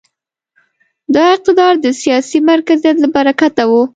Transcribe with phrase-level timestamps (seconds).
[1.13, 3.71] دا اقتدار د سیاسي مرکزیت له برکته و.